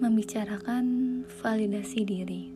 [0.00, 0.84] membicarakan
[1.44, 2.48] validasi diri.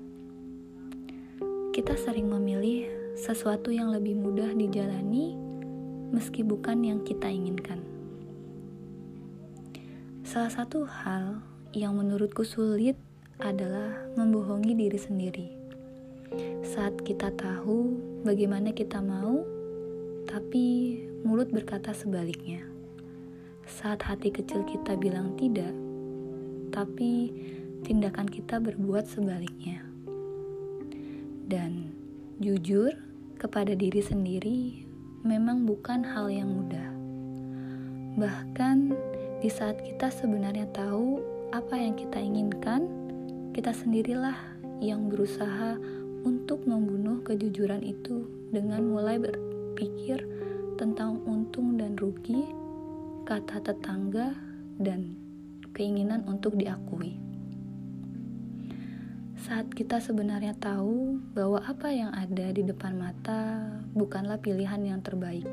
[1.76, 2.88] Kita sering memilih
[3.20, 5.36] sesuatu yang lebih mudah dijalani,
[6.08, 7.84] meski bukan yang kita inginkan.
[10.24, 11.44] Salah satu hal
[11.76, 12.96] yang menurutku sulit
[13.36, 15.48] adalah membohongi diri sendiri.
[16.64, 17.92] Saat kita tahu
[18.24, 19.44] bagaimana kita mau,
[20.24, 20.96] tapi
[21.28, 22.64] mulut berkata sebaliknya.
[23.68, 25.83] Saat hati kecil kita bilang tidak,
[26.74, 27.30] tapi
[27.86, 29.86] tindakan kita berbuat sebaliknya.
[31.46, 31.94] Dan
[32.42, 32.90] jujur
[33.38, 34.82] kepada diri sendiri
[35.22, 36.90] memang bukan hal yang mudah.
[38.18, 38.76] Bahkan
[39.38, 41.22] di saat kita sebenarnya tahu
[41.54, 42.90] apa yang kita inginkan,
[43.54, 44.34] kita sendirilah
[44.82, 45.78] yang berusaha
[46.26, 50.26] untuk membunuh kejujuran itu dengan mulai berpikir
[50.74, 52.42] tentang untung dan rugi,
[53.28, 54.34] kata tetangga,
[54.82, 55.23] dan
[55.74, 57.18] keinginan untuk diakui.
[59.44, 65.44] Saat kita sebenarnya tahu bahwa apa yang ada di depan mata bukanlah pilihan yang terbaik,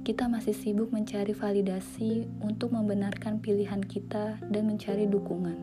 [0.00, 5.54] kita masih sibuk mencari validasi untuk membenarkan pilihan kita dan mencari dukungan.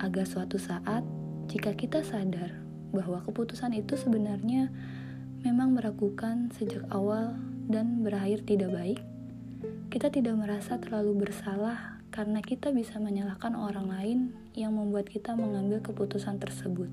[0.00, 1.04] Agar suatu saat,
[1.46, 2.56] jika kita sadar
[2.90, 4.72] bahwa keputusan itu sebenarnya
[5.44, 7.36] memang meragukan sejak awal
[7.68, 9.00] dan berakhir tidak baik,
[9.92, 14.18] kita tidak merasa terlalu bersalah karena kita bisa menyalahkan orang lain
[14.54, 16.86] yang membuat kita mengambil keputusan tersebut.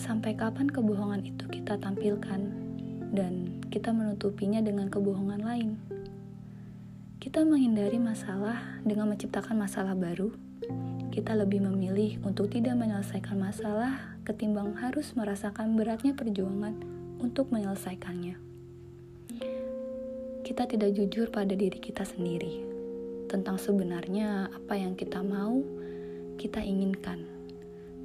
[0.00, 2.40] Sampai kapan kebohongan itu kita tampilkan
[3.12, 5.76] dan kita menutupinya dengan kebohongan lain?
[7.20, 10.32] Kita menghindari masalah dengan menciptakan masalah baru.
[11.12, 16.80] Kita lebih memilih untuk tidak menyelesaikan masalah ketimbang harus merasakan beratnya perjuangan
[17.20, 18.40] untuk menyelesaikannya.
[20.48, 22.75] Kita tidak jujur pada diri kita sendiri
[23.26, 25.62] tentang sebenarnya apa yang kita mau,
[26.38, 27.26] kita inginkan.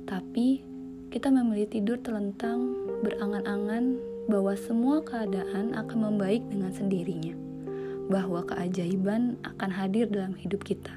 [0.10, 0.66] Tapi
[1.12, 2.74] kita memilih tidur terlentang,
[3.06, 4.00] berangan-angan
[4.32, 7.36] bahwa semua keadaan akan membaik dengan sendirinya,
[8.08, 10.94] bahwa keajaiban akan hadir dalam hidup kita.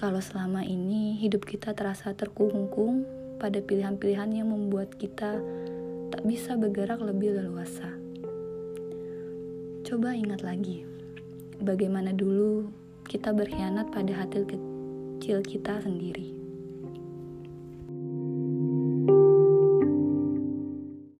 [0.00, 3.04] Kalau selama ini hidup kita terasa terkungkung
[3.36, 5.40] pada pilihan-pilihan yang membuat kita
[6.08, 7.88] tak bisa bergerak lebih leluasa.
[9.84, 10.86] Coba ingat lagi,
[11.60, 12.79] bagaimana dulu
[13.10, 16.39] kita berkhianat pada hati kecil kita sendiri.